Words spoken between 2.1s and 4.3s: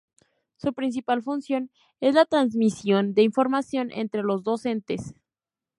la transmisión de información entre